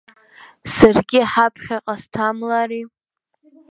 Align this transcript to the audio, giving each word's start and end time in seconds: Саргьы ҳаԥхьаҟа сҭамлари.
Саргьы 0.75 1.21
ҳаԥхьаҟа 1.31 1.95
сҭамлари. 2.01 2.83